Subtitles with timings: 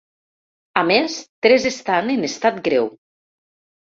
[0.79, 1.17] A més,
[1.47, 2.89] tres estan en estat greu.